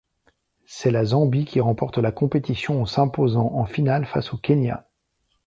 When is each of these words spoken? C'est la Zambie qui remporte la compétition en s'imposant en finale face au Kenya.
C'est 0.65 0.89
la 0.89 1.05
Zambie 1.05 1.45
qui 1.45 1.59
remporte 1.59 1.99
la 1.99 2.11
compétition 2.11 2.81
en 2.81 2.87
s'imposant 2.87 3.51
en 3.53 3.65
finale 3.67 4.07
face 4.07 4.33
au 4.33 4.37
Kenya. 4.37 4.89